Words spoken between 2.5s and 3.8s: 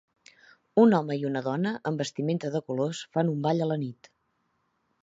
de colors fan un ball a la